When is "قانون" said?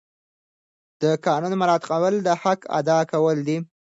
1.25-1.51